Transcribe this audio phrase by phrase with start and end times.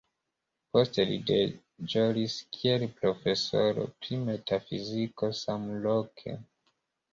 [0.77, 6.39] Poste li deĵoris kiel profesoro pri metafiziko samloke.